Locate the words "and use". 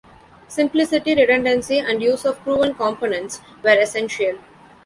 1.77-2.25